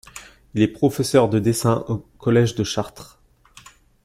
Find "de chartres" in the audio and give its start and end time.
2.55-3.19